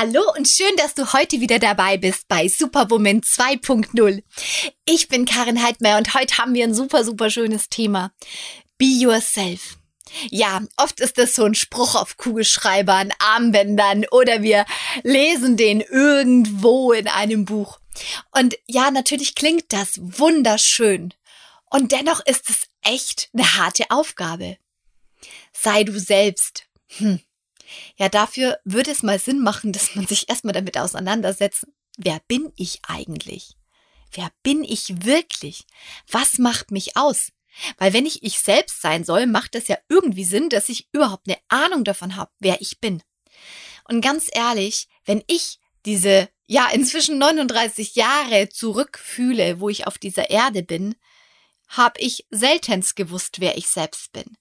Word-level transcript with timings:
Hallo 0.00 0.32
und 0.36 0.46
schön, 0.46 0.76
dass 0.76 0.94
du 0.94 1.12
heute 1.12 1.40
wieder 1.40 1.58
dabei 1.58 1.96
bist 1.96 2.28
bei 2.28 2.46
Superwoman 2.46 3.20
2.0. 3.20 4.22
Ich 4.84 5.08
bin 5.08 5.24
Karin 5.24 5.60
Heidmeier 5.60 5.98
und 5.98 6.14
heute 6.14 6.38
haben 6.38 6.54
wir 6.54 6.62
ein 6.62 6.72
super, 6.72 7.02
super 7.02 7.30
schönes 7.30 7.68
Thema. 7.68 8.12
Be 8.76 8.84
yourself. 8.84 9.76
Ja, 10.30 10.62
oft 10.76 11.00
ist 11.00 11.18
das 11.18 11.34
so 11.34 11.42
ein 11.42 11.56
Spruch 11.56 11.96
auf 11.96 12.16
Kugelschreibern, 12.16 13.12
Armbändern 13.18 14.06
oder 14.12 14.44
wir 14.44 14.66
lesen 15.02 15.56
den 15.56 15.80
irgendwo 15.80 16.92
in 16.92 17.08
einem 17.08 17.44
Buch. 17.44 17.80
Und 18.30 18.56
ja, 18.68 18.92
natürlich 18.92 19.34
klingt 19.34 19.72
das 19.72 19.98
wunderschön. 20.00 21.12
Und 21.70 21.90
dennoch 21.90 22.24
ist 22.24 22.48
es 22.50 22.68
echt 22.82 23.30
eine 23.34 23.56
harte 23.56 23.90
Aufgabe. 23.90 24.58
Sei 25.52 25.82
du 25.82 25.98
selbst. 25.98 26.66
Hm. 26.98 27.18
Ja, 27.96 28.08
dafür 28.08 28.58
würde 28.64 28.90
es 28.90 29.02
mal 29.02 29.18
Sinn 29.18 29.40
machen, 29.40 29.72
dass 29.72 29.94
man 29.94 30.06
sich 30.06 30.28
erstmal 30.28 30.54
damit 30.54 30.78
auseinandersetzt, 30.78 31.66
wer 31.96 32.20
bin 32.28 32.52
ich 32.56 32.80
eigentlich? 32.86 33.56
Wer 34.12 34.30
bin 34.42 34.64
ich 34.64 35.04
wirklich? 35.04 35.66
Was 36.10 36.38
macht 36.38 36.70
mich 36.70 36.96
aus? 36.96 37.32
Weil 37.76 37.92
wenn 37.92 38.06
ich 38.06 38.22
ich 38.22 38.38
selbst 38.38 38.80
sein 38.80 39.04
soll, 39.04 39.26
macht 39.26 39.54
es 39.54 39.68
ja 39.68 39.76
irgendwie 39.88 40.24
Sinn, 40.24 40.48
dass 40.48 40.68
ich 40.68 40.88
überhaupt 40.92 41.28
eine 41.28 41.38
Ahnung 41.48 41.84
davon 41.84 42.16
habe, 42.16 42.30
wer 42.38 42.60
ich 42.60 42.80
bin. 42.80 43.02
Und 43.84 44.00
ganz 44.00 44.28
ehrlich, 44.32 44.88
wenn 45.04 45.22
ich 45.26 45.58
diese, 45.84 46.28
ja, 46.46 46.68
inzwischen 46.68 47.18
39 47.18 47.94
Jahre 47.94 48.48
zurückfühle, 48.48 49.60
wo 49.60 49.68
ich 49.68 49.86
auf 49.86 49.98
dieser 49.98 50.30
Erde 50.30 50.62
bin, 50.62 50.94
habe 51.68 52.00
ich 52.00 52.26
seltenst 52.30 52.96
gewusst, 52.96 53.40
wer 53.40 53.56
ich 53.56 53.68
selbst 53.68 54.12
bin. 54.12 54.36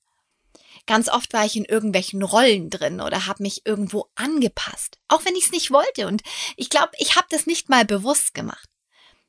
Ganz 0.87 1.09
oft 1.09 1.33
war 1.33 1.45
ich 1.45 1.55
in 1.55 1.65
irgendwelchen 1.65 2.23
Rollen 2.23 2.69
drin 2.69 3.01
oder 3.01 3.27
habe 3.27 3.43
mich 3.43 3.65
irgendwo 3.65 4.09
angepasst, 4.15 4.97
auch 5.09 5.25
wenn 5.25 5.35
ich 5.35 5.45
es 5.45 5.51
nicht 5.51 5.69
wollte. 5.69 6.07
Und 6.07 6.23
ich 6.55 6.69
glaube, 6.69 6.91
ich 6.97 7.15
habe 7.15 7.27
das 7.29 7.45
nicht 7.45 7.69
mal 7.69 7.85
bewusst 7.85 8.33
gemacht. 8.33 8.69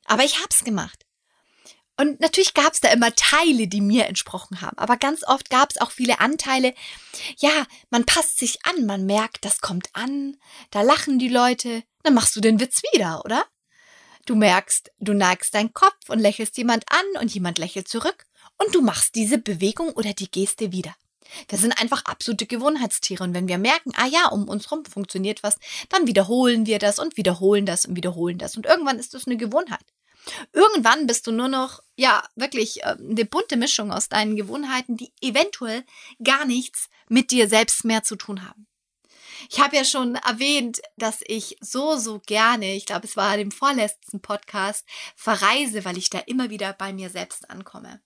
Aber 0.05 0.23
ich 0.23 0.37
habe 0.37 0.49
es 0.49 0.63
gemacht. 0.63 1.05
Und 1.99 2.21
natürlich 2.21 2.53
gab 2.53 2.71
es 2.71 2.79
da 2.79 2.89
immer 2.93 3.13
Teile, 3.13 3.67
die 3.67 3.81
mir 3.81 4.05
entsprochen 4.05 4.61
haben. 4.61 4.77
Aber 4.77 4.95
ganz 4.95 5.27
oft 5.27 5.49
gab 5.49 5.69
es 5.69 5.81
auch 5.81 5.91
viele 5.91 6.21
Anteile. 6.21 6.73
Ja, 7.37 7.67
man 7.89 8.05
passt 8.05 8.39
sich 8.39 8.65
an, 8.65 8.85
man 8.85 9.05
merkt, 9.05 9.43
das 9.43 9.59
kommt 9.59 9.89
an, 9.91 10.37
da 10.71 10.81
lachen 10.81 11.19
die 11.19 11.27
Leute, 11.27 11.83
dann 12.03 12.13
machst 12.13 12.37
du 12.37 12.39
den 12.39 12.61
Witz 12.61 12.81
wieder, 12.93 13.25
oder? 13.25 13.45
Du 14.25 14.35
merkst, 14.35 14.91
du 14.99 15.13
neigst 15.13 15.53
deinen 15.53 15.73
Kopf 15.73 16.07
und 16.07 16.19
lächelst 16.19 16.57
jemand 16.57 16.85
an 16.89 17.21
und 17.21 17.33
jemand 17.33 17.57
lächelt 17.57 17.89
zurück 17.89 18.25
und 18.57 18.73
du 18.73 18.81
machst 18.81 19.15
diese 19.15 19.37
Bewegung 19.37 19.91
oder 19.91 20.13
die 20.13 20.31
Geste 20.31 20.71
wieder. 20.71 20.95
Wir 21.47 21.57
sind 21.57 21.79
einfach 21.79 22.05
absolute 22.05 22.45
Gewohnheitstiere. 22.45 23.23
Und 23.23 23.33
wenn 23.33 23.47
wir 23.47 23.57
merken, 23.57 23.91
ah 23.95 24.07
ja, 24.07 24.27
um 24.27 24.47
uns 24.47 24.71
rum 24.71 24.85
funktioniert 24.85 25.43
was, 25.43 25.57
dann 25.89 26.07
wiederholen 26.07 26.65
wir 26.65 26.79
das 26.79 26.99
und 26.99 27.17
wiederholen 27.17 27.65
das 27.65 27.85
und 27.85 27.95
wiederholen 27.95 28.37
das. 28.37 28.57
Und 28.57 28.65
irgendwann 28.65 28.99
ist 28.99 29.13
das 29.13 29.27
eine 29.27 29.37
Gewohnheit. 29.37 29.85
Irgendwann 30.53 31.07
bist 31.07 31.27
du 31.27 31.31
nur 31.31 31.47
noch, 31.47 31.81
ja, 31.95 32.23
wirklich 32.35 32.83
äh, 32.83 32.95
eine 32.99 33.25
bunte 33.25 33.57
Mischung 33.57 33.91
aus 33.91 34.09
deinen 34.09 34.35
Gewohnheiten, 34.35 34.97
die 34.97 35.11
eventuell 35.21 35.83
gar 36.23 36.45
nichts 36.45 36.89
mit 37.07 37.31
dir 37.31 37.47
selbst 37.47 37.85
mehr 37.85 38.03
zu 38.03 38.15
tun 38.15 38.47
haben. 38.47 38.67
Ich 39.49 39.59
habe 39.59 39.77
ja 39.77 39.85
schon 39.85 40.15
erwähnt, 40.15 40.81
dass 40.97 41.19
ich 41.25 41.57
so, 41.61 41.95
so 41.97 42.19
gerne, 42.25 42.75
ich 42.75 42.85
glaube, 42.85 43.07
es 43.07 43.15
war 43.15 43.37
dem 43.37 43.51
vorletzten 43.51 44.21
Podcast, 44.21 44.85
verreise, 45.15 45.85
weil 45.85 45.97
ich 45.97 46.09
da 46.09 46.19
immer 46.19 46.49
wieder 46.49 46.73
bei 46.73 46.91
mir 46.91 47.09
selbst 47.09 47.49
ankomme. 47.49 48.01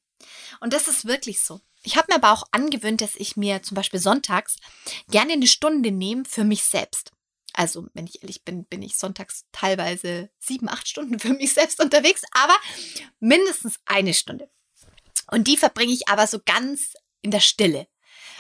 Und 0.60 0.74
das 0.74 0.88
ist 0.88 1.06
wirklich 1.06 1.44
so. 1.44 1.62
Ich 1.84 1.98
habe 1.98 2.08
mir 2.10 2.16
aber 2.16 2.32
auch 2.32 2.44
angewöhnt, 2.52 3.02
dass 3.02 3.16
ich 3.16 3.36
mir 3.36 3.62
zum 3.62 3.76
Beispiel 3.76 4.00
sonntags 4.00 4.58
gerne 5.10 5.34
eine 5.34 5.48
Stunde 5.48 5.92
nehme 5.92 6.24
für 6.26 6.44
mich 6.44 6.64
selbst. 6.64 7.12
Also, 7.54 7.86
wenn 7.94 8.08
ich 8.08 8.24
ehrlich 8.24 8.44
bin, 8.44 8.66
bin 8.66 8.82
ich 8.82 8.98
sonntags 8.98 9.46
teilweise 9.52 10.30
sieben, 10.40 10.70
acht 10.70 10.88
Stunden 10.88 11.20
für 11.20 11.34
mich 11.34 11.54
selbst 11.54 11.82
unterwegs, 11.82 12.24
aber 12.32 12.56
mindestens 13.20 13.80
eine 13.86 14.14
Stunde. 14.14 14.50
Und 15.30 15.48
die 15.48 15.58
verbringe 15.58 15.94
ich 15.94 16.08
aber 16.08 16.26
so 16.26 16.40
ganz 16.44 16.94
in 17.22 17.32
der 17.32 17.40
Stille. 17.40 17.88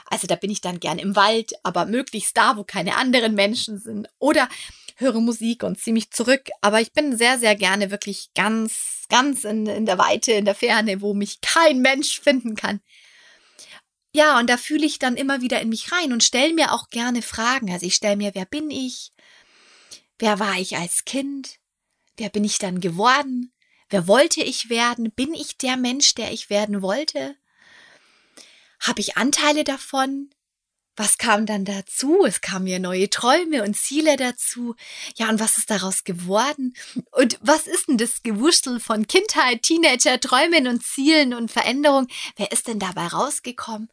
Also 0.07 0.27
da 0.27 0.35
bin 0.35 0.51
ich 0.51 0.61
dann 0.61 0.79
gern 0.79 0.99
im 0.99 1.15
Wald, 1.15 1.53
aber 1.63 1.85
möglichst 1.85 2.35
da, 2.37 2.57
wo 2.57 2.63
keine 2.63 2.97
anderen 2.97 3.35
Menschen 3.35 3.79
sind. 3.79 4.07
Oder 4.19 4.49
höre 4.97 5.19
Musik 5.21 5.63
und 5.63 5.79
ziehe 5.79 5.93
mich 5.93 6.11
zurück. 6.11 6.49
Aber 6.61 6.81
ich 6.81 6.91
bin 6.91 7.17
sehr, 7.17 7.39
sehr 7.39 7.55
gerne 7.55 7.89
wirklich 7.89 8.29
ganz, 8.35 9.05
ganz 9.09 9.43
in, 9.43 9.65
in 9.65 9.85
der 9.85 9.97
Weite, 9.97 10.33
in 10.33 10.45
der 10.45 10.55
Ferne, 10.55 11.01
wo 11.01 11.13
mich 11.13 11.41
kein 11.41 11.81
Mensch 11.81 12.19
finden 12.19 12.55
kann. 12.55 12.81
Ja, 14.15 14.39
und 14.39 14.47
da 14.47 14.57
fühle 14.57 14.85
ich 14.85 14.99
dann 14.99 15.17
immer 15.17 15.41
wieder 15.41 15.59
in 15.59 15.69
mich 15.69 15.91
rein 15.91 16.13
und 16.13 16.23
stelle 16.23 16.53
mir 16.53 16.71
auch 16.71 16.89
gerne 16.89 17.23
Fragen. 17.23 17.71
Also 17.71 17.87
ich 17.87 17.95
stelle 17.95 18.15
mir, 18.15 18.35
wer 18.35 18.45
bin 18.45 18.69
ich? 18.69 19.11
Wer 20.19 20.39
war 20.39 20.59
ich 20.59 20.77
als 20.77 21.03
Kind? 21.03 21.59
Wer 22.17 22.29
bin 22.29 22.43
ich 22.43 22.59
dann 22.59 22.79
geworden? 22.79 23.51
Wer 23.89 24.07
wollte 24.07 24.41
ich 24.41 24.69
werden? 24.69 25.11
Bin 25.11 25.33
ich 25.33 25.57
der 25.57 25.77
Mensch, 25.77 26.13
der 26.13 26.31
ich 26.31 26.51
werden 26.51 26.83
wollte? 26.83 27.35
Habe 28.79 29.01
ich 29.01 29.17
Anteile 29.17 29.63
davon? 29.63 30.29
Was 30.95 31.17
kam 31.17 31.45
dann 31.45 31.65
dazu? 31.65 32.23
Es 32.25 32.41
kamen 32.41 32.67
ja 32.67 32.79
neue 32.79 33.09
Träume 33.09 33.63
und 33.63 33.75
Ziele 33.75 34.15
dazu. 34.15 34.75
Ja, 35.15 35.29
und 35.29 35.39
was 35.39 35.57
ist 35.57 35.69
daraus 35.69 36.03
geworden? 36.03 36.75
Und 37.11 37.39
was 37.41 37.67
ist 37.67 37.87
denn 37.87 37.97
das 37.97 38.21
Gewurstel 38.21 38.79
von 38.79 39.07
Kindheit, 39.07 39.63
Teenager, 39.63 40.19
Träumen 40.19 40.67
und 40.67 40.83
Zielen 40.83 41.33
und 41.33 41.51
Veränderung? 41.51 42.07
Wer 42.35 42.51
ist 42.51 42.67
denn 42.67 42.79
dabei 42.79 43.07
rausgekommen? 43.07 43.89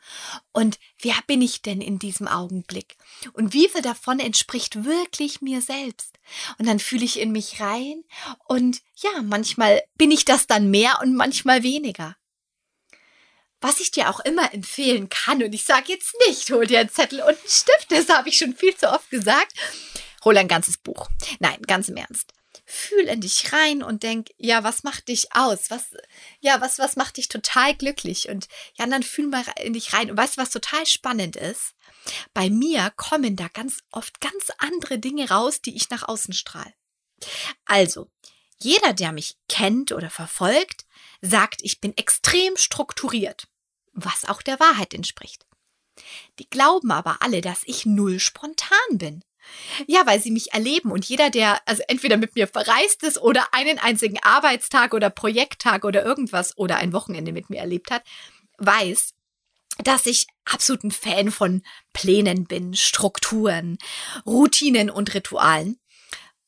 Und 0.53 0.79
wer 1.01 1.17
bin 1.27 1.41
ich 1.41 1.63
denn 1.63 1.81
in 1.81 1.99
diesem 1.99 2.29
Augenblick? 2.29 2.97
Und 3.33 3.53
wie 3.55 3.69
viel 3.69 3.83
davon 3.83 4.21
entspricht 4.21 4.85
wirklich 4.85 5.41
mir 5.41 5.63
selbst? 5.63 6.19
Und 6.59 6.67
dann 6.67 6.79
fühle 6.79 7.05
ich 7.05 7.19
in 7.19 7.33
mich 7.33 7.61
rein 7.61 8.05
und 8.47 8.83
ja, 8.97 9.23
manchmal 9.23 9.83
bin 9.97 10.11
ich 10.11 10.25
das 10.25 10.47
dann 10.47 10.71
mehr 10.71 10.99
und 11.03 11.17
manchmal 11.17 11.63
weniger. 11.63 12.17
Was 13.61 13.81
ich 13.81 13.91
dir 13.91 14.09
auch 14.09 14.21
immer 14.21 14.55
empfehlen 14.55 15.09
kann, 15.09 15.43
und 15.43 15.53
ich 15.53 15.65
sage 15.65 15.93
jetzt 15.93 16.15
nicht, 16.27 16.51
hol 16.51 16.67
dir 16.67 16.81
einen 16.81 16.89
Zettel 16.89 17.21
und 17.21 17.29
einen 17.29 17.49
Stift, 17.49 17.91
das 17.91 18.09
habe 18.09 18.29
ich 18.29 18.39
schon 18.39 18.57
viel 18.57 18.75
zu 18.75 18.91
oft 18.91 19.11
gesagt. 19.11 19.53
Hol 20.25 20.37
ein 20.37 20.49
ganzes 20.49 20.79
Buch. 20.79 21.09
Nein, 21.39 21.61
ganz 21.63 21.89
im 21.89 21.97
Ernst. 21.97 22.33
Fühl 22.65 23.07
in 23.07 23.21
dich 23.21 23.53
rein 23.53 23.83
und 23.83 24.03
denk, 24.03 24.29
ja, 24.39 24.65
was 24.65 24.83
macht 24.83 25.09
dich 25.09 25.35
aus? 25.35 25.71
Was, 25.71 25.89
ja, 26.41 26.61
was, 26.61 26.79
was 26.79 26.97
macht 26.97 27.17
dich 27.17 27.29
total 27.29 27.75
glücklich? 27.75 28.29
Und 28.29 28.49
ja, 28.75 28.87
dann 28.87 29.03
fühl 29.03 29.27
mal 29.27 29.45
in 29.63 29.73
dich 29.73 29.93
rein. 29.93 30.11
Und 30.11 30.17
weißt 30.17 30.37
du, 30.37 30.41
was 30.41 30.51
total 30.51 30.87
spannend 30.87 31.37
ist? 31.37 31.75
Bei 32.33 32.49
mir 32.49 32.93
kommen 32.97 33.37
da 33.37 33.49
ganz 33.49 33.81
oft 33.91 34.21
ganz 34.21 34.51
andere 34.59 34.99
Dinge 34.99 35.29
raus, 35.29 35.61
die 35.61 35.75
ich 35.75 35.91
nach 35.91 36.07
außen 36.07 36.33
strahle. 36.33 36.73
Also, 37.65 38.09
jeder, 38.59 38.93
der 38.93 39.13
mich 39.13 39.37
kennt 39.49 39.93
oder 39.93 40.11
verfolgt, 40.11 40.87
sagt, 41.21 41.61
ich 41.63 41.81
bin 41.81 41.97
extrem 41.97 42.57
strukturiert 42.57 43.50
was 44.05 44.25
auch 44.25 44.43
der 44.43 44.61
Wahrheit 44.61 44.95
entspricht. 44.95 45.47
Die 46.39 46.49
glauben 46.49 46.91
aber 46.91 47.23
alle, 47.23 47.41
dass 47.41 47.63
ich 47.65 47.87
null 47.87 48.21
spontan 48.21 48.79
bin. 48.93 49.23
Ja, 49.87 50.07
weil 50.07 50.21
sie 50.21 50.31
mich 50.31 50.53
erleben 50.53 50.93
und 50.93 51.05
jeder, 51.05 51.31
der 51.31 51.67
also 51.67 51.83
entweder 51.89 52.17
mit 52.17 52.35
mir 52.35 52.47
verreist 52.47 53.03
ist 53.03 53.19
oder 53.19 53.53
einen 53.53 53.79
einzigen 53.79 54.19
Arbeitstag 54.23 54.95
oder 54.95 55.11
Projekttag 55.11 55.85
oder 55.85 56.05
irgendwas 56.05 56.57
oder 56.57 56.77
ein 56.77 56.93
Wochenende 56.93 57.33
mit 57.33 57.51
mir 57.51 57.59
erlebt 57.59 57.91
hat, 57.91 58.05
weiß, 58.59 59.15
dass 59.79 60.07
ich 60.07 60.27
absolut 60.45 60.85
ein 60.85 60.91
Fan 60.91 61.31
von 61.31 61.63
Plänen 61.93 62.45
bin, 62.45 62.75
Strukturen, 62.75 63.79
Routinen 64.27 64.91
und 64.91 65.15
Ritualen 65.15 65.81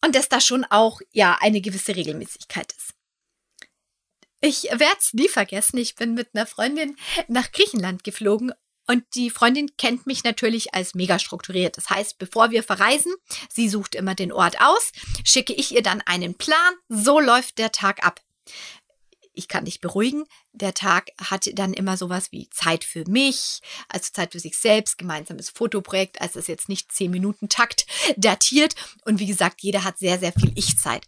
und 0.04 0.14
dass 0.14 0.28
da 0.28 0.40
schon 0.40 0.64
auch 0.64 1.00
ja 1.12 1.38
eine 1.40 1.60
gewisse 1.60 1.96
Regelmäßigkeit 1.96 2.72
ist. 2.72 2.94
Ich 4.44 4.64
werde 4.64 4.96
es 4.98 5.14
nie 5.14 5.28
vergessen. 5.28 5.78
Ich 5.78 5.94
bin 5.94 6.14
mit 6.14 6.30
einer 6.34 6.46
Freundin 6.46 6.96
nach 7.28 7.52
Griechenland 7.52 8.02
geflogen 8.02 8.52
und 8.88 9.04
die 9.14 9.30
Freundin 9.30 9.70
kennt 9.78 10.06
mich 10.08 10.24
natürlich 10.24 10.74
als 10.74 10.96
mega 10.96 11.20
strukturiert. 11.20 11.76
Das 11.76 11.88
heißt, 11.88 12.18
bevor 12.18 12.50
wir 12.50 12.64
verreisen, 12.64 13.14
sie 13.48 13.68
sucht 13.68 13.94
immer 13.94 14.16
den 14.16 14.32
Ort 14.32 14.60
aus, 14.60 14.90
schicke 15.24 15.52
ich 15.52 15.72
ihr 15.72 15.82
dann 15.82 16.02
einen 16.02 16.34
Plan. 16.34 16.74
So 16.88 17.20
läuft 17.20 17.58
der 17.58 17.70
Tag 17.70 18.04
ab 18.04 18.20
ich 19.34 19.48
kann 19.48 19.64
dich 19.64 19.80
beruhigen. 19.80 20.24
Der 20.52 20.74
Tag 20.74 21.10
hat 21.18 21.48
dann 21.54 21.72
immer 21.72 21.96
sowas 21.96 22.32
wie 22.32 22.48
Zeit 22.50 22.84
für 22.84 23.04
mich, 23.08 23.60
also 23.88 24.10
Zeit 24.12 24.32
für 24.32 24.40
sich 24.40 24.58
selbst, 24.58 24.98
gemeinsames 24.98 25.50
Fotoprojekt, 25.50 26.20
also 26.20 26.38
ist 26.38 26.48
jetzt 26.48 26.68
nicht 26.68 26.92
zehn 26.92 27.10
Minuten 27.10 27.48
Takt 27.48 27.86
datiert. 28.16 28.74
Und 29.04 29.18
wie 29.18 29.26
gesagt, 29.26 29.62
jeder 29.62 29.84
hat 29.84 29.98
sehr, 29.98 30.18
sehr 30.18 30.32
viel 30.32 30.52
Ich-Zeit. 30.54 31.06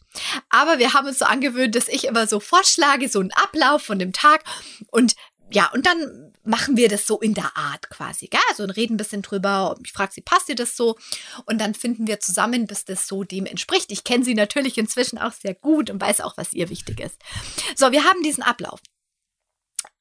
Aber 0.48 0.78
wir 0.78 0.94
haben 0.94 1.06
uns 1.06 1.18
so 1.18 1.24
angewöhnt, 1.24 1.74
dass 1.74 1.88
ich 1.88 2.04
immer 2.04 2.26
so 2.26 2.40
vorschlage, 2.40 3.08
so 3.08 3.20
einen 3.20 3.32
Ablauf 3.32 3.82
von 3.82 3.98
dem 3.98 4.12
Tag 4.12 4.44
und 4.90 5.14
ja, 5.54 5.70
und 5.72 5.86
dann 5.86 6.32
machen 6.42 6.76
wir 6.76 6.88
das 6.88 7.06
so 7.06 7.20
in 7.20 7.32
der 7.32 7.56
Art 7.56 7.88
quasi, 7.88 8.26
gell? 8.26 8.40
Also 8.48 8.64
reden 8.64 8.94
ein 8.94 8.96
bisschen 8.96 9.22
drüber. 9.22 9.76
Ich 9.84 9.92
frage 9.92 10.12
sie, 10.12 10.20
passt 10.20 10.48
dir 10.48 10.56
das 10.56 10.76
so? 10.76 10.96
Und 11.46 11.60
dann 11.60 11.74
finden 11.74 12.08
wir 12.08 12.18
zusammen, 12.18 12.66
bis 12.66 12.84
das 12.84 13.06
so 13.06 13.22
dem 13.22 13.46
entspricht. 13.46 13.92
Ich 13.92 14.02
kenne 14.02 14.24
sie 14.24 14.34
natürlich 14.34 14.76
inzwischen 14.78 15.16
auch 15.16 15.32
sehr 15.32 15.54
gut 15.54 15.90
und 15.90 16.00
weiß 16.00 16.22
auch, 16.22 16.36
was 16.36 16.52
ihr 16.52 16.70
wichtig 16.70 16.98
ist. 16.98 17.20
So, 17.76 17.92
wir 17.92 18.02
haben 18.02 18.22
diesen 18.24 18.42
Ablauf. 18.42 18.80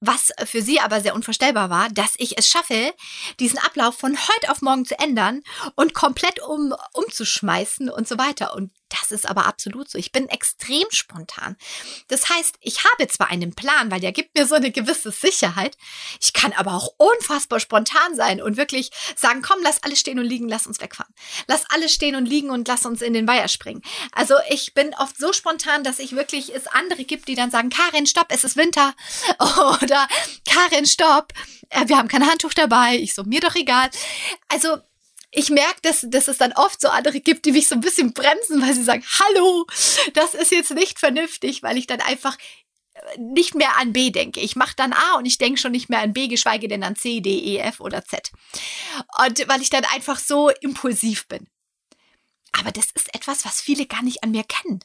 Was 0.05 0.31
für 0.45 0.61
sie 0.61 0.79
aber 0.79 1.01
sehr 1.01 1.15
unvorstellbar 1.15 1.69
war, 1.69 1.89
dass 1.89 2.13
ich 2.17 2.37
es 2.37 2.49
schaffe, 2.49 2.93
diesen 3.39 3.59
Ablauf 3.59 3.97
von 3.97 4.17
heute 4.17 4.51
auf 4.51 4.61
morgen 4.61 4.85
zu 4.85 4.99
ändern 4.99 5.41
und 5.75 5.93
komplett 5.93 6.41
um, 6.41 6.73
umzuschmeißen 6.93 7.89
und 7.89 8.07
so 8.07 8.17
weiter. 8.17 8.53
Und 8.55 8.71
das 9.01 9.11
ist 9.11 9.27
aber 9.27 9.47
absolut 9.47 9.89
so. 9.89 9.97
Ich 9.97 10.11
bin 10.11 10.29
extrem 10.29 10.85
spontan. 10.89 11.55
Das 12.09 12.29
heißt, 12.29 12.55
ich 12.61 12.83
habe 12.83 13.07
zwar 13.07 13.29
einen 13.29 13.55
Plan, 13.55 13.89
weil 13.89 13.99
der 13.99 14.11
gibt 14.11 14.37
mir 14.37 14.45
so 14.45 14.55
eine 14.55 14.71
gewisse 14.71 15.11
Sicherheit. 15.11 15.77
Ich 16.21 16.33
kann 16.33 16.53
aber 16.53 16.73
auch 16.73 16.93
unfassbar 16.97 17.59
spontan 17.59 18.15
sein 18.15 18.41
und 18.41 18.57
wirklich 18.57 18.91
sagen, 19.15 19.41
komm, 19.41 19.59
lass 19.63 19.81
alles 19.81 19.99
stehen 19.99 20.19
und 20.19 20.25
liegen, 20.25 20.47
lass 20.47 20.67
uns 20.67 20.79
wegfahren. 20.79 21.13
Lass 21.47 21.65
alles 21.71 21.93
stehen 21.93 22.15
und 22.15 22.27
liegen 22.27 22.51
und 22.51 22.67
lass 22.67 22.85
uns 22.85 23.01
in 23.01 23.13
den 23.13 23.27
Weiher 23.27 23.47
springen. 23.47 23.81
Also 24.11 24.35
ich 24.49 24.73
bin 24.73 24.93
oft 24.99 25.17
so 25.17 25.33
spontan, 25.33 25.83
dass 25.83 25.99
ich 25.99 26.15
wirklich 26.15 26.53
es 26.53 26.67
andere 26.67 27.03
gibt, 27.03 27.27
die 27.27 27.35
dann 27.35 27.51
sagen, 27.51 27.69
Karin, 27.69 28.05
stopp, 28.05 28.27
es 28.29 28.43
ist 28.43 28.57
Winter. 28.57 28.93
Oder 29.81 29.92
Karin, 30.49 30.85
stopp, 30.85 31.33
äh, 31.69 31.87
wir 31.87 31.97
haben 31.97 32.07
kein 32.07 32.27
Handtuch 32.27 32.53
dabei. 32.53 32.97
Ich 32.97 33.13
so, 33.13 33.23
mir 33.23 33.39
doch 33.39 33.55
egal. 33.55 33.89
Also 34.47 34.77
ich 35.31 35.49
merke, 35.49 35.81
dass, 35.81 36.05
dass 36.07 36.27
es 36.27 36.37
dann 36.37 36.53
oft 36.53 36.79
so 36.79 36.89
andere 36.89 37.19
gibt, 37.19 37.45
die 37.45 37.51
mich 37.51 37.67
so 37.67 37.75
ein 37.75 37.81
bisschen 37.81 38.13
bremsen, 38.13 38.61
weil 38.61 38.75
sie 38.75 38.83
sagen, 38.83 39.03
hallo, 39.19 39.65
das 40.13 40.35
ist 40.35 40.51
jetzt 40.51 40.71
nicht 40.71 40.99
vernünftig, 40.99 41.63
weil 41.63 41.77
ich 41.77 41.87
dann 41.87 42.01
einfach 42.01 42.37
äh, 42.93 43.19
nicht 43.19 43.55
mehr 43.55 43.77
an 43.77 43.93
B 43.93 44.11
denke. 44.11 44.39
Ich 44.39 44.55
mache 44.55 44.75
dann 44.75 44.93
A 44.93 45.15
und 45.17 45.25
ich 45.25 45.39
denke 45.39 45.59
schon 45.59 45.71
nicht 45.71 45.89
mehr 45.89 46.01
an 46.01 46.13
B, 46.13 46.27
geschweige 46.27 46.67
denn 46.67 46.83
an 46.83 46.95
C, 46.95 47.19
D, 47.21 47.39
E, 47.39 47.57
F 47.57 47.79
oder 47.79 48.05
Z. 48.05 48.31
Und 49.25 49.47
weil 49.47 49.61
ich 49.61 49.71
dann 49.71 49.85
einfach 49.85 50.19
so 50.19 50.49
impulsiv 50.49 51.27
bin. 51.27 51.47
Aber 52.51 52.71
das 52.71 52.91
ist 52.93 53.13
etwas, 53.15 53.43
was 53.45 53.59
viele 53.59 53.87
gar 53.87 54.03
nicht 54.03 54.23
an 54.23 54.31
mir 54.31 54.43
kennen. 54.43 54.79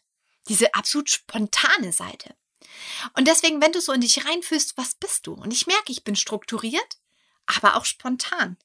Diese 0.48 0.74
absolut 0.74 1.10
spontane 1.10 1.92
Seite. 1.92 2.34
Und 3.14 3.28
deswegen, 3.28 3.60
wenn 3.60 3.72
du 3.72 3.80
so 3.80 3.92
in 3.92 4.00
dich 4.00 4.24
reinfühlst, 4.24 4.76
was 4.76 4.94
bist 4.94 5.26
du? 5.26 5.34
Und 5.34 5.52
ich 5.52 5.66
merke, 5.66 5.92
ich 5.92 6.04
bin 6.04 6.16
strukturiert, 6.16 6.98
aber 7.46 7.76
auch 7.76 7.84
spontan 7.84 8.56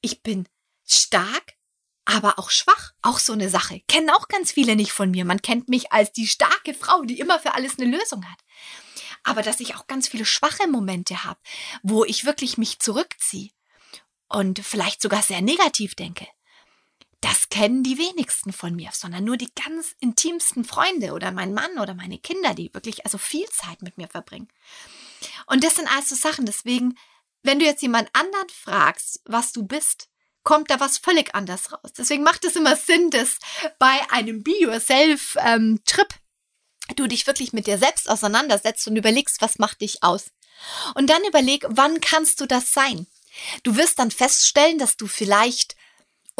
ich 0.00 0.22
bin 0.22 0.48
stark, 0.86 1.54
aber 2.04 2.38
auch 2.38 2.50
schwach. 2.50 2.92
Auch 3.02 3.18
so 3.18 3.32
eine 3.32 3.48
Sache. 3.48 3.80
Kennen 3.88 4.10
auch 4.10 4.28
ganz 4.28 4.52
viele 4.52 4.76
nicht 4.76 4.92
von 4.92 5.10
mir. 5.10 5.24
Man 5.24 5.42
kennt 5.42 5.68
mich 5.68 5.92
als 5.92 6.12
die 6.12 6.26
starke 6.26 6.74
Frau, 6.74 7.02
die 7.02 7.20
immer 7.20 7.38
für 7.38 7.54
alles 7.54 7.78
eine 7.78 7.96
Lösung 7.96 8.24
hat. 8.28 8.38
Aber 9.22 9.42
dass 9.42 9.60
ich 9.60 9.76
auch 9.76 9.86
ganz 9.86 10.08
viele 10.08 10.24
schwache 10.24 10.66
Momente 10.66 11.24
habe, 11.24 11.40
wo 11.82 12.04
ich 12.04 12.24
wirklich 12.24 12.58
mich 12.58 12.78
zurückziehe 12.78 13.50
und 14.28 14.60
vielleicht 14.60 15.02
sogar 15.02 15.22
sehr 15.22 15.42
negativ 15.42 15.94
denke. 15.94 16.26
Das 17.20 17.50
kennen 17.50 17.82
die 17.82 17.98
wenigsten 17.98 18.52
von 18.52 18.74
mir, 18.74 18.90
sondern 18.92 19.24
nur 19.24 19.36
die 19.36 19.52
ganz 19.54 19.94
intimsten 20.00 20.64
Freunde 20.64 21.12
oder 21.12 21.32
mein 21.32 21.52
Mann 21.52 21.78
oder 21.78 21.94
meine 21.94 22.18
Kinder, 22.18 22.54
die 22.54 22.72
wirklich 22.72 23.04
also 23.04 23.18
viel 23.18 23.46
Zeit 23.50 23.82
mit 23.82 23.98
mir 23.98 24.08
verbringen. 24.08 24.48
Und 25.46 25.62
das 25.62 25.76
sind 25.76 25.88
also 25.88 26.14
Sachen, 26.14 26.46
deswegen 26.46 26.96
wenn 27.42 27.58
du 27.58 27.64
jetzt 27.64 27.82
jemand 27.82 28.10
anderen 28.12 28.48
fragst, 28.48 29.20
was 29.24 29.52
du 29.52 29.62
bist, 29.62 30.08
kommt 30.42 30.70
da 30.70 30.80
was 30.80 30.98
völlig 30.98 31.34
anders 31.34 31.72
raus. 31.72 31.92
Deswegen 31.96 32.22
macht 32.22 32.44
es 32.44 32.56
immer 32.56 32.76
Sinn, 32.76 33.10
dass 33.10 33.38
bei 33.78 34.00
einem 34.10 34.42
Be-Yourself-Trip 34.42 35.38
ähm, 35.44 36.96
du 36.96 37.06
dich 37.06 37.26
wirklich 37.26 37.52
mit 37.52 37.66
dir 37.66 37.78
selbst 37.78 38.08
auseinandersetzt 38.08 38.86
und 38.88 38.96
überlegst, 38.96 39.40
was 39.40 39.58
macht 39.58 39.80
dich 39.80 40.02
aus. 40.02 40.30
Und 40.94 41.08
dann 41.08 41.24
überleg, 41.24 41.64
wann 41.68 42.00
kannst 42.00 42.40
du 42.40 42.46
das 42.46 42.72
sein? 42.72 43.06
Du 43.62 43.76
wirst 43.76 43.98
dann 43.98 44.10
feststellen, 44.10 44.78
dass 44.78 44.96
du 44.96 45.06
vielleicht 45.06 45.76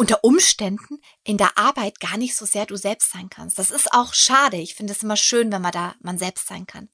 unter 0.01 0.23
Umständen 0.23 0.99
in 1.23 1.37
der 1.37 1.59
Arbeit 1.59 1.99
gar 1.99 2.17
nicht 2.17 2.35
so 2.35 2.43
sehr 2.43 2.65
du 2.65 2.75
selbst 2.75 3.11
sein 3.11 3.29
kannst. 3.29 3.59
Das 3.59 3.69
ist 3.69 3.93
auch 3.93 4.15
schade. 4.15 4.57
Ich 4.57 4.73
finde 4.73 4.93
es 4.93 5.03
immer 5.03 5.15
schön, 5.15 5.51
wenn 5.51 5.61
man 5.61 5.71
da 5.71 5.93
man 5.99 6.17
selbst 6.17 6.47
sein 6.47 6.65
kann. 6.65 6.89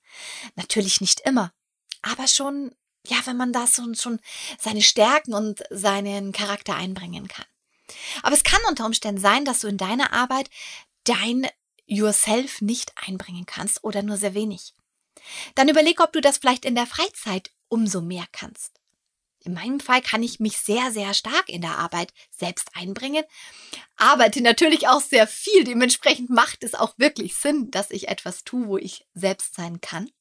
Natürlich 0.56 1.00
nicht 1.00 1.22
immer, 1.22 1.54
aber 2.02 2.28
schon 2.28 2.76
ja, 3.08 3.16
wenn 3.24 3.38
man 3.38 3.54
da 3.54 3.66
so, 3.66 3.94
schon 3.94 4.20
seine 4.60 4.82
Stärken 4.82 5.34
und 5.34 5.64
seinen 5.70 6.34
Charakter 6.34 6.76
einbringen 6.76 7.30
kann. 7.30 7.46
Aber 8.24 8.36
es 8.36 8.44
kann 8.44 8.60
unter 8.68 8.86
Umständen 8.86 9.22
sein, 9.22 9.46
dass 9.46 9.62
du 9.62 9.70
in 9.70 9.78
deiner 9.78 10.12
Arbeit 10.12 10.50
dein 11.06 11.48
Yourself 11.86 12.60
nicht 12.60 12.92
einbringen 12.98 13.46
kannst 13.46 13.86
oder 13.86 14.04
nur 14.04 14.18
sehr 14.18 14.34
wenig. 14.34 14.74
Dann 15.56 15.70
überleg, 15.70 16.02
ob 16.02 16.12
du 16.12 16.20
das 16.20 16.40
vielleicht 16.40 16.66
in 16.66 16.76
der 16.76 16.88
Freizeit 16.88 17.52
umso 17.70 18.02
mehr 18.02 18.26
kannst. 18.34 18.77
In 19.48 19.54
meinem 19.54 19.80
Fall 19.80 20.02
kann 20.02 20.24
ich 20.24 20.42
mich 20.42 20.58
sehr, 20.58 20.92
sehr 20.92 21.14
stark 21.14 21.48
in 21.48 21.62
der 21.62 21.78
Arbeit 21.78 22.14
selbst 22.38 22.68
einbringen, 22.74 23.24
arbeite 23.96 24.42
natürlich 24.42 24.90
auch 24.90 25.00
sehr 25.00 25.26
viel. 25.26 25.64
Dementsprechend 25.64 26.30
macht 26.30 26.66
es 26.66 26.74
auch 26.74 26.96
wirklich 26.98 27.34
Sinn, 27.38 27.72
dass 27.72 27.90
ich 27.90 28.10
etwas 28.10 28.44
tue, 28.44 28.68
wo 28.68 28.78
ich 28.78 29.06
selbst 29.14 29.56
sein 29.56 29.80
kann 29.80 30.12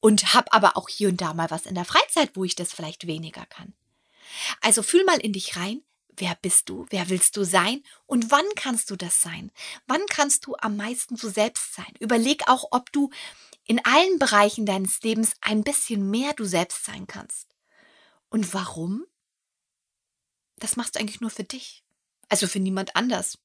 und 0.00 0.34
habe 0.34 0.52
aber 0.52 0.76
auch 0.76 0.88
hier 0.88 1.10
und 1.10 1.20
da 1.20 1.32
mal 1.32 1.48
was 1.52 1.64
in 1.64 1.76
der 1.76 1.84
Freizeit, 1.84 2.32
wo 2.34 2.42
ich 2.42 2.56
das 2.56 2.72
vielleicht 2.72 3.06
weniger 3.06 3.46
kann. 3.46 3.72
Also 4.62 4.82
fühl 4.82 5.04
mal 5.04 5.20
in 5.20 5.32
dich 5.32 5.56
rein, 5.56 5.82
wer 6.16 6.36
bist 6.42 6.68
du, 6.68 6.86
wer 6.90 7.08
willst 7.10 7.36
du 7.36 7.44
sein 7.44 7.84
und 8.06 8.32
wann 8.32 8.46
kannst 8.56 8.90
du 8.90 8.96
das 8.96 9.20
sein? 9.20 9.52
Wann 9.86 10.04
kannst 10.10 10.44
du 10.44 10.56
am 10.58 10.76
meisten 10.76 11.14
du 11.14 11.28
selbst 11.28 11.72
sein? 11.72 11.94
Überleg 12.00 12.48
auch, 12.48 12.66
ob 12.72 12.90
du 12.90 13.10
in 13.64 13.84
allen 13.84 14.18
Bereichen 14.18 14.66
deines 14.66 15.00
Lebens 15.02 15.34
ein 15.40 15.62
bisschen 15.62 16.10
mehr 16.10 16.32
du 16.32 16.44
selbst 16.44 16.84
sein 16.84 17.06
kannst. 17.06 17.47
Und 18.30 18.52
warum? 18.54 19.04
Das 20.56 20.76
machst 20.76 20.94
du 20.94 21.00
eigentlich 21.00 21.20
nur 21.20 21.30
für 21.30 21.44
dich. 21.44 21.84
Also 22.28 22.46
für 22.46 22.60
niemand 22.60 22.96
anders 22.96 23.38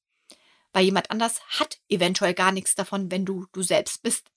weil 0.73 0.85
jemand 0.85 1.11
anders 1.11 1.39
hat 1.59 1.79
eventuell 1.87 2.33
gar 2.33 2.51
nichts 2.51 2.75
davon, 2.75 3.11
wenn 3.11 3.25
du 3.25 3.45
du 3.53 3.61
selbst 3.61 4.01
bist. 4.01 4.29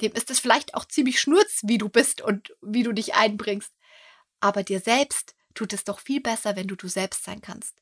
Dem 0.00 0.12
ist 0.12 0.30
es 0.30 0.40
vielleicht 0.40 0.74
auch 0.74 0.86
ziemlich 0.86 1.20
schnurz, 1.20 1.60
wie 1.62 1.78
du 1.78 1.88
bist 1.88 2.22
und 2.22 2.52
wie 2.62 2.82
du 2.82 2.92
dich 2.92 3.14
einbringst. 3.14 3.70
Aber 4.40 4.62
dir 4.62 4.80
selbst 4.80 5.34
tut 5.54 5.72
es 5.72 5.84
doch 5.84 6.00
viel 6.00 6.20
besser, 6.20 6.56
wenn 6.56 6.66
du 6.66 6.74
du 6.74 6.88
selbst 6.88 7.22
sein 7.22 7.40
kannst. 7.40 7.74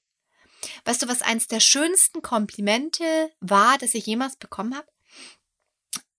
Weißt 0.85 1.03
du, 1.03 1.09
was 1.09 1.23
eins 1.23 1.47
der 1.47 1.61
schönsten 1.61 2.23
Komplimente 2.23 3.31
war, 3.41 3.79
das 3.79 3.95
ich 3.95 4.07
jemals 4.07 4.37
bekommen 4.37 4.77
habe? 4.77 4.87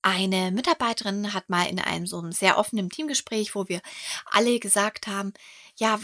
Eine 0.05 0.51
Mitarbeiterin 0.51 1.33
hat 1.33 1.49
mal 1.49 1.63
in 1.63 1.79
einem 1.79 2.05
so 2.05 2.19
einem 2.19 2.33
sehr 2.33 2.57
offenen 2.57 2.89
Teamgespräch, 2.89 3.55
wo 3.55 3.69
wir 3.69 3.81
alle 4.25 4.59
gesagt 4.59 5.07
haben, 5.07 5.33
ja, 5.77 5.97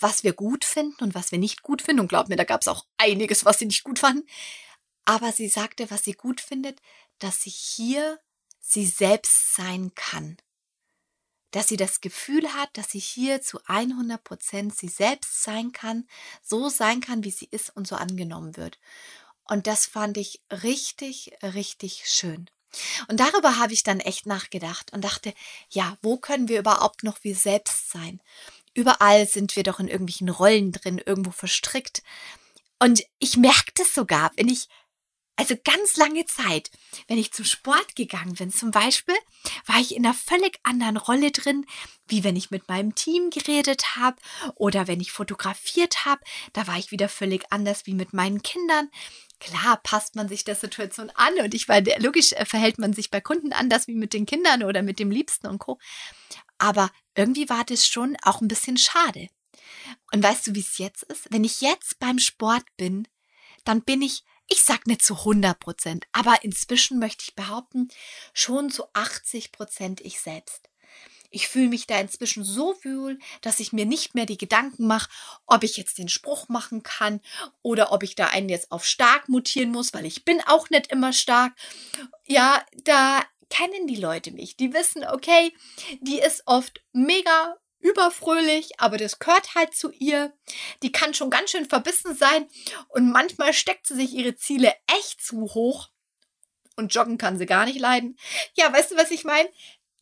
was 0.00 0.24
wir 0.24 0.32
gut 0.32 0.64
finden 0.64 1.04
und 1.04 1.14
was 1.14 1.30
wir 1.30 1.38
nicht 1.38 1.62
gut 1.62 1.80
finden. 1.80 2.00
Und 2.00 2.08
glaub 2.08 2.28
mir, 2.28 2.34
da 2.34 2.42
gab 2.42 2.62
es 2.62 2.68
auch 2.68 2.84
einiges, 2.98 3.44
was 3.44 3.60
sie 3.60 3.66
nicht 3.66 3.84
gut 3.84 4.00
fanden. 4.00 4.26
Aber 5.04 5.30
sie 5.30 5.48
sagte, 5.48 5.88
was 5.92 6.02
sie 6.02 6.14
gut 6.14 6.40
findet, 6.40 6.80
dass 7.20 7.42
sie 7.42 7.50
hier 7.50 8.18
sie 8.58 8.86
selbst 8.86 9.54
sein 9.54 9.94
kann. 9.94 10.36
Dass 11.52 11.68
sie 11.68 11.76
das 11.76 12.00
Gefühl 12.00 12.52
hat, 12.54 12.70
dass 12.76 12.90
sie 12.90 12.98
hier 12.98 13.40
zu 13.40 13.60
100 13.66 14.24
Prozent 14.24 14.74
sie 14.76 14.88
selbst 14.88 15.44
sein 15.44 15.70
kann, 15.70 16.08
so 16.42 16.68
sein 16.68 17.00
kann, 17.00 17.22
wie 17.22 17.30
sie 17.30 17.46
ist 17.52 17.70
und 17.76 17.86
so 17.86 17.94
angenommen 17.94 18.56
wird. 18.56 18.80
Und 19.44 19.68
das 19.68 19.86
fand 19.86 20.16
ich 20.16 20.42
richtig, 20.50 21.36
richtig 21.42 22.04
schön. 22.06 22.50
Und 23.08 23.20
darüber 23.20 23.58
habe 23.58 23.72
ich 23.72 23.82
dann 23.82 24.00
echt 24.00 24.26
nachgedacht 24.26 24.92
und 24.92 25.02
dachte, 25.02 25.32
ja, 25.70 25.96
wo 26.02 26.16
können 26.16 26.48
wir 26.48 26.58
überhaupt 26.58 27.02
noch 27.04 27.18
wir 27.22 27.34
selbst 27.34 27.90
sein? 27.90 28.20
Überall 28.74 29.26
sind 29.26 29.56
wir 29.56 29.62
doch 29.62 29.78
in 29.78 29.88
irgendwelchen 29.88 30.28
Rollen 30.28 30.72
drin, 30.72 31.00
irgendwo 31.04 31.30
verstrickt. 31.30 32.02
Und 32.80 33.02
ich 33.18 33.36
merke 33.36 33.72
das 33.76 33.94
sogar, 33.94 34.32
wenn 34.36 34.48
ich 34.48 34.68
also 35.36 35.56
ganz 35.64 35.96
lange 35.96 36.26
Zeit, 36.26 36.70
wenn 37.08 37.18
ich 37.18 37.32
zum 37.32 37.44
Sport 37.44 37.96
gegangen 37.96 38.34
bin, 38.34 38.52
zum 38.52 38.70
Beispiel, 38.70 39.16
war 39.66 39.80
ich 39.80 39.96
in 39.96 40.04
einer 40.04 40.14
völlig 40.14 40.58
anderen 40.62 40.96
Rolle 40.96 41.32
drin, 41.32 41.66
wie 42.06 42.22
wenn 42.22 42.36
ich 42.36 42.50
mit 42.50 42.68
meinem 42.68 42.94
Team 42.94 43.30
geredet 43.30 43.96
habe 43.96 44.16
oder 44.54 44.86
wenn 44.86 45.00
ich 45.00 45.10
fotografiert 45.10 46.04
habe. 46.04 46.22
Da 46.52 46.66
war 46.66 46.78
ich 46.78 46.92
wieder 46.92 47.08
völlig 47.08 47.50
anders 47.50 47.86
wie 47.86 47.94
mit 47.94 48.12
meinen 48.12 48.42
Kindern. 48.42 48.90
Klar 49.40 49.80
passt 49.82 50.14
man 50.14 50.28
sich 50.28 50.44
der 50.44 50.54
Situation 50.54 51.10
an 51.10 51.34
und 51.40 51.52
ich 51.54 51.68
war 51.68 51.80
logisch 51.98 52.32
äh, 52.32 52.46
verhält 52.46 52.78
man 52.78 52.92
sich 52.92 53.10
bei 53.10 53.20
Kunden 53.20 53.52
anders 53.52 53.88
wie 53.88 53.94
mit 53.94 54.12
den 54.12 54.26
Kindern 54.26 54.62
oder 54.62 54.82
mit 54.82 55.00
dem 55.00 55.10
Liebsten 55.10 55.48
und 55.48 55.58
Co. 55.58 55.78
Aber 56.58 56.90
irgendwie 57.16 57.48
war 57.48 57.64
das 57.64 57.86
schon 57.86 58.16
auch 58.22 58.40
ein 58.40 58.48
bisschen 58.48 58.76
schade. 58.76 59.28
Und 60.12 60.22
weißt 60.22 60.46
du, 60.46 60.54
wie 60.54 60.60
es 60.60 60.78
jetzt 60.78 61.02
ist? 61.04 61.26
Wenn 61.30 61.44
ich 61.44 61.60
jetzt 61.60 61.98
beim 61.98 62.18
Sport 62.18 62.64
bin, 62.76 63.08
dann 63.64 63.82
bin 63.82 64.02
ich 64.02 64.22
ich 64.48 64.62
sag 64.62 64.86
nicht 64.86 65.02
zu 65.02 65.14
100 65.18 65.58
Prozent, 65.58 66.06
aber 66.12 66.42
inzwischen 66.42 66.98
möchte 66.98 67.24
ich 67.26 67.34
behaupten, 67.34 67.88
schon 68.32 68.70
zu 68.70 68.84
80 68.92 69.52
Prozent 69.52 70.00
ich 70.00 70.20
selbst. 70.20 70.68
Ich 71.30 71.48
fühle 71.48 71.68
mich 71.68 71.88
da 71.88 71.98
inzwischen 71.98 72.44
so 72.44 72.76
wohl, 72.84 73.18
dass 73.40 73.58
ich 73.58 73.72
mir 73.72 73.86
nicht 73.86 74.14
mehr 74.14 74.24
die 74.24 74.38
Gedanken 74.38 74.86
mache, 74.86 75.10
ob 75.46 75.64
ich 75.64 75.76
jetzt 75.76 75.98
den 75.98 76.08
Spruch 76.08 76.48
machen 76.48 76.84
kann 76.84 77.20
oder 77.60 77.90
ob 77.90 78.04
ich 78.04 78.14
da 78.14 78.28
einen 78.28 78.48
jetzt 78.48 78.70
auf 78.70 78.84
stark 78.84 79.28
mutieren 79.28 79.72
muss, 79.72 79.92
weil 79.92 80.06
ich 80.06 80.24
bin 80.24 80.40
auch 80.46 80.70
nicht 80.70 80.92
immer 80.92 81.12
stark. 81.12 81.52
Ja, 82.24 82.64
da 82.84 83.24
kennen 83.50 83.88
die 83.88 83.96
Leute 83.96 84.30
mich. 84.30 84.56
Die 84.56 84.72
wissen, 84.72 85.04
okay, 85.04 85.52
die 86.00 86.20
ist 86.20 86.44
oft 86.46 86.84
mega 86.92 87.56
überfröhlich, 87.84 88.80
aber 88.80 88.96
das 88.96 89.18
gehört 89.18 89.54
halt 89.54 89.74
zu 89.74 89.92
ihr. 89.92 90.32
Die 90.82 90.90
kann 90.90 91.14
schon 91.14 91.30
ganz 91.30 91.50
schön 91.50 91.66
verbissen 91.66 92.16
sein 92.16 92.48
und 92.88 93.12
manchmal 93.12 93.52
steckt 93.52 93.86
sie 93.86 93.94
sich 93.94 94.12
ihre 94.12 94.34
Ziele 94.34 94.74
echt 94.86 95.24
zu 95.24 95.42
hoch. 95.54 95.90
Und 96.76 96.92
joggen 96.92 97.18
kann 97.18 97.38
sie 97.38 97.46
gar 97.46 97.66
nicht 97.66 97.78
leiden. 97.78 98.18
Ja, 98.54 98.72
weißt 98.72 98.90
du, 98.90 98.96
was 98.96 99.12
ich 99.12 99.22
meine? 99.22 99.48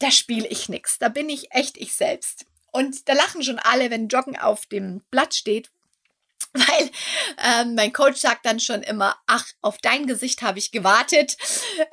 da 0.03 0.11
spiele 0.11 0.49
ich 0.49 0.69
nichts. 0.69 0.99
Da 0.99 1.09
bin 1.09 1.29
ich 1.29 1.53
echt 1.53 1.77
ich 1.77 1.95
selbst. 1.95 2.47
Und 2.73 3.09
da 3.09 3.13
lachen 3.13 3.43
schon 3.43 3.59
alle, 3.59 3.91
wenn 3.91 4.09
Joggen 4.09 4.39
auf 4.39 4.67
dem 4.67 5.03
Blatt 5.11 5.35
steht, 5.35 5.71
weil 6.55 6.91
ähm, 7.43 7.75
mein 7.75 7.93
Coach 7.93 8.21
sagt 8.21 8.45
dann 8.45 8.61
schon 8.61 8.83
immer, 8.83 9.17
ach, 9.27 9.47
auf 9.63 9.79
dein 9.79 10.07
Gesicht 10.07 10.43
habe 10.43 10.59
ich 10.59 10.71
gewartet. 10.71 11.37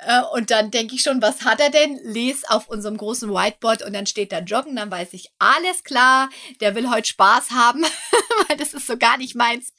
Äh, 0.00 0.20
und 0.34 0.50
dann 0.50 0.70
denke 0.70 0.94
ich 0.94 1.02
schon, 1.02 1.22
was 1.22 1.42
hat 1.44 1.60
er 1.60 1.70
denn? 1.70 1.98
Les 2.02 2.44
auf 2.44 2.68
unserem 2.68 2.98
großen 2.98 3.30
Whiteboard 3.30 3.82
und 3.82 3.94
dann 3.94 4.06
steht 4.06 4.32
da 4.32 4.40
Joggen, 4.40 4.76
dann 4.76 4.90
weiß 4.90 5.14
ich, 5.14 5.32
alles 5.38 5.82
klar, 5.82 6.28
der 6.60 6.74
will 6.74 6.90
heute 6.90 7.08
Spaß 7.08 7.50
haben, 7.52 7.82
weil 8.48 8.56
das 8.58 8.74
ist 8.74 8.86
so 8.86 8.98
gar 8.98 9.16
nicht 9.16 9.34
meins. 9.34 9.72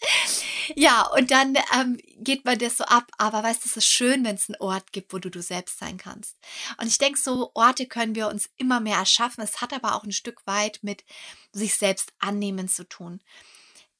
Ja, 0.75 1.07
und 1.15 1.29
dann 1.29 1.55
ähm, 1.75 1.99
geht 2.17 2.45
man 2.45 2.57
das 2.57 2.77
so 2.77 2.85
ab, 2.85 3.11
aber 3.19 3.43
weißt 3.43 3.63
du, 3.63 3.69
es 3.69 3.77
ist 3.77 3.87
schön, 3.87 4.25
wenn 4.25 4.35
es 4.35 4.49
einen 4.49 4.59
Ort 4.59 4.91
gibt, 4.91 5.13
wo 5.13 5.19
du 5.19 5.29
du 5.29 5.43
selbst 5.43 5.77
sein 5.77 5.97
kannst. 5.97 6.37
Und 6.79 6.87
ich 6.87 6.97
denke, 6.97 7.19
so 7.19 7.51
Orte 7.53 7.85
können 7.85 8.15
wir 8.15 8.29
uns 8.29 8.49
immer 8.57 8.79
mehr 8.79 8.97
erschaffen. 8.97 9.43
Es 9.43 9.61
hat 9.61 9.73
aber 9.73 9.95
auch 9.95 10.03
ein 10.03 10.11
Stück 10.11 10.45
weit 10.47 10.79
mit 10.81 11.03
sich 11.51 11.75
selbst 11.75 12.13
annehmen 12.19 12.67
zu 12.67 12.83
tun 12.83 13.21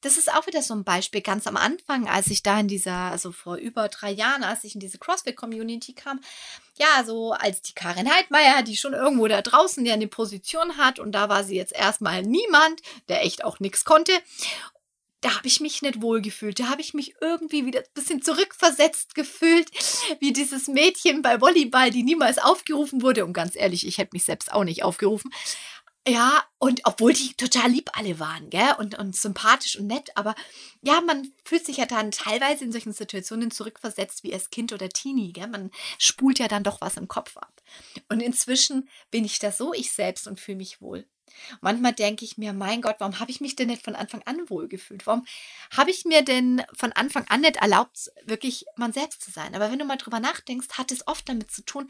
das 0.02 0.18
ist 0.18 0.34
auch 0.34 0.48
wieder 0.48 0.62
so 0.62 0.74
ein 0.74 0.84
Beispiel 0.84 1.22
ganz 1.22 1.48
am 1.48 1.58
Anfang, 1.58 2.08
als 2.08 2.28
ich 2.28 2.44
da 2.44 2.60
in 2.60 2.68
dieser, 2.68 2.96
also 2.96 3.32
vor 3.32 3.56
über 3.56 3.88
drei 3.88 4.12
Jahren, 4.12 4.44
als 4.44 4.64
ich 4.64 4.74
in 4.74 4.80
diese 4.80 4.98
CrossFit-Community 4.98 5.94
kam, 5.94 6.20
ja, 6.78 7.04
so 7.06 7.34
als 7.34 7.62
die 7.62 7.74
Karin 7.74 8.12
Heidmeier, 8.12 8.64
die 8.64 8.76
schon 8.76 8.94
irgendwo 8.94 9.28
da 9.28 9.42
draußen 9.42 9.86
ja 9.86 9.94
eine 9.94 10.08
Position 10.08 10.78
hat 10.78 11.00
und 11.00 11.12
da 11.12 11.30
war 11.30 11.44
sie 11.44 11.56
jetzt 11.56 11.74
erstmal 11.74 12.24
niemand, 12.24 12.82
der 13.10 13.24
echt 13.24 13.44
auch 13.44 13.60
nichts 13.60 13.86
konnte. 13.86 14.12
Da 15.22 15.36
habe 15.36 15.48
ich 15.48 15.60
mich 15.60 15.84
nicht 15.84 16.02
wohl 16.02 16.20
gefühlt. 16.20 16.60
Da 16.60 16.70
habe 16.70 16.82
ich 16.82 16.96
mich 16.96 17.14
irgendwie 17.22 17.68
wieder 17.68 17.82
ein 17.82 17.94
bisschen 17.94 18.24
zurückversetzt 18.24 19.14
gefühlt, 19.14 19.70
wie 20.20 20.34
dieses 20.34 20.68
Mädchen 20.68 21.22
bei 21.22 21.40
Volleyball, 21.40 21.92
die 21.92 22.02
niemals 22.02 22.40
aufgerufen 22.40 23.04
wurde. 23.04 23.24
Und 23.24 23.34
ganz 23.34 23.56
ehrlich, 23.56 23.86
ich 23.86 24.00
hätte 24.00 24.14
mich 24.14 24.26
selbst 24.26 24.52
auch 24.52 24.64
nicht 24.64 24.84
aufgerufen. 24.84 25.32
Ja, 26.08 26.44
und 26.58 26.82
obwohl 26.86 27.14
die 27.14 27.36
total 27.36 27.70
lieb 27.70 27.92
alle 27.94 28.18
waren, 28.20 28.50
gell, 28.50 28.74
und, 28.80 28.98
und 28.98 29.16
sympathisch 29.16 29.76
und 29.78 29.86
nett, 29.86 30.10
aber 30.16 30.34
ja, 30.82 31.00
man 31.02 31.32
fühlt 31.46 31.64
sich 31.64 31.78
ja 31.78 31.86
dann 31.86 32.10
teilweise 32.10 32.64
in 32.64 32.72
solchen 32.72 32.92
Situationen 32.92 33.52
zurückversetzt 33.52 34.24
wie 34.24 34.34
als 34.34 34.50
Kind 34.50 34.74
oder 34.74 34.90
Teenie, 34.90 35.32
gell, 35.32 35.48
man 35.48 35.70
spult 36.00 36.40
ja 36.40 36.48
dann 36.48 36.64
doch 36.64 36.82
was 36.82 36.98
im 36.98 37.08
Kopf 37.08 37.38
ab. 37.38 37.62
Und 38.10 38.20
inzwischen 38.20 38.90
bin 39.12 39.26
ich 39.26 39.38
da 39.38 39.52
so 39.52 39.74
ich 39.74 39.92
selbst 39.92 40.26
und 40.28 40.40
fühle 40.40 40.58
mich 40.58 40.82
wohl. 40.82 41.06
Manchmal 41.62 41.94
denke 41.94 42.26
ich 42.26 42.38
mir, 42.38 42.54
mein 42.54 42.82
Gott, 42.82 42.96
warum 43.00 43.20
habe 43.20 43.32
ich 43.32 43.42
mich 43.42 43.56
denn 43.56 43.68
nicht 43.68 43.84
von 43.84 43.96
Anfang 43.96 44.22
an 44.26 44.50
wohlgefühlt? 44.50 45.06
Warum 45.08 45.26
habe 45.72 45.92
ich 45.92 46.06
mir 46.06 46.24
denn 46.24 46.64
von 46.74 46.92
Anfang 46.92 47.26
an 47.28 47.42
nicht 47.42 47.58
erlaubt, 47.58 48.12
wirklich 48.26 48.66
man 48.76 48.94
selbst 48.94 49.22
zu 49.22 49.32
sein? 49.32 49.56
Aber 49.56 49.72
wenn 49.72 49.80
du 49.80 49.86
mal 49.86 49.98
drüber 49.98 50.20
nachdenkst, 50.20 50.78
hat 50.78 50.92
es 50.92 51.08
oft 51.08 51.28
damit 51.28 51.52
zu 51.52 51.64
tun, 51.64 51.90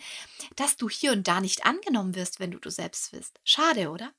dass 0.55 0.77
du 0.77 0.89
hier 0.89 1.11
und 1.11 1.27
da 1.27 1.41
nicht 1.41 1.65
angenommen 1.65 2.15
wirst, 2.15 2.39
wenn 2.39 2.51
du 2.51 2.59
du 2.59 2.69
selbst 2.69 3.11
bist. 3.11 3.39
Schade, 3.43 3.89
oder? 3.89 4.13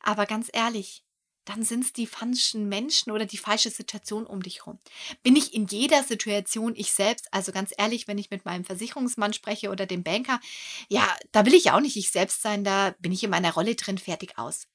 Aber 0.00 0.26
ganz 0.26 0.48
ehrlich, 0.52 1.04
dann 1.48 1.62
sind 1.62 1.82
es 1.82 1.94
die 1.94 2.06
falschen 2.06 2.68
Menschen 2.68 3.10
oder 3.10 3.24
die 3.24 3.38
falsche 3.38 3.70
Situation 3.70 4.26
um 4.26 4.42
dich 4.42 4.58
herum. 4.58 4.78
Bin 5.22 5.34
ich 5.34 5.54
in 5.54 5.66
jeder 5.66 6.04
Situation 6.04 6.74
ich 6.76 6.92
selbst, 6.92 7.32
also 7.32 7.52
ganz 7.52 7.72
ehrlich, 7.78 8.06
wenn 8.06 8.18
ich 8.18 8.30
mit 8.30 8.44
meinem 8.44 8.64
Versicherungsmann 8.64 9.32
spreche 9.32 9.70
oder 9.70 9.86
dem 9.86 10.02
Banker, 10.02 10.40
ja, 10.88 11.16
da 11.32 11.46
will 11.46 11.54
ich 11.54 11.70
auch 11.70 11.80
nicht 11.80 11.96
ich 11.96 12.10
selbst 12.10 12.42
sein, 12.42 12.64
da 12.64 12.94
bin 12.98 13.12
ich 13.12 13.24
in 13.24 13.30
meiner 13.30 13.54
Rolle 13.54 13.74
drin, 13.76 13.96
fertig 13.96 14.36
aus. 14.36 14.66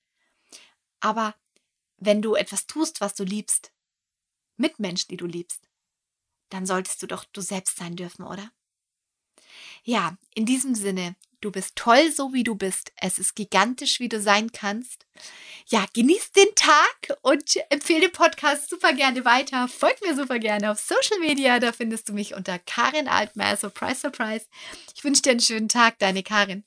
Aber 1.00 1.36
wenn 1.98 2.24
du 2.24 2.34
etwas 2.34 2.66
tust, 2.66 3.02
was 3.02 3.14
du 3.14 3.24
liebst, 3.24 3.72
mit 4.58 4.80
Menschen, 4.80 5.10
die 5.10 5.18
du 5.18 5.28
liebst, 5.28 5.70
dann 6.50 6.66
solltest 6.66 7.04
du 7.04 7.08
doch 7.08 7.24
du 7.26 7.42
selbst 7.42 7.78
sein 7.78 7.96
dürfen, 7.96 8.24
oder? 8.24 8.52
Ja, 9.84 10.18
in 10.34 10.48
diesem 10.48 10.74
Sinne, 10.74 11.16
Du 11.44 11.52
bist 11.52 11.76
toll, 11.76 12.10
so 12.10 12.32
wie 12.32 12.46
du 12.46 12.56
bist. 12.56 12.94
Es 12.96 13.20
ist 13.20 13.36
gigantisch, 13.36 14.00
wie 14.00 14.08
du 14.08 14.22
sein 14.22 14.54
kannst. 14.54 15.06
Ja, 15.68 15.86
genieß 15.94 16.32
den 16.32 16.56
Tag 16.56 17.18
und 17.22 17.58
empfehle 17.70 18.08
den 18.08 18.14
Podcast 18.14 18.70
super 18.70 18.94
gerne 18.94 19.26
weiter. 19.26 19.68
Folg 19.68 20.02
mir 20.02 20.16
super 20.16 20.40
gerne 20.40 20.72
auf 20.72 20.80
Social 20.80 21.20
Media. 21.20 21.60
Da 21.60 21.74
findest 21.74 22.08
du 22.08 22.14
mich 22.14 22.34
unter 22.34 22.60
Karin 22.60 23.10
Altmeier. 23.10 23.58
Surprise, 23.58 24.00
surprise. 24.00 24.46
Ich 24.96 25.04
wünsche 25.04 25.22
dir 25.22 25.32
einen 25.32 25.42
schönen 25.42 25.68
Tag, 25.68 26.00
deine 26.00 26.24
Karin. 26.24 26.64